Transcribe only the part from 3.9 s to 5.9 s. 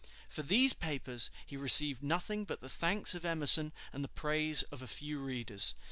and the praise of a few readers.